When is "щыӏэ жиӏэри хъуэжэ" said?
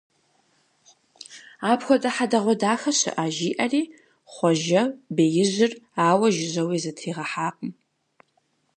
2.99-4.81